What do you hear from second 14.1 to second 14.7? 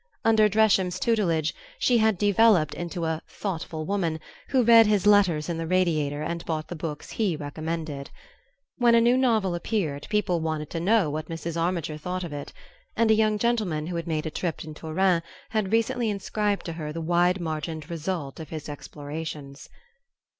a trip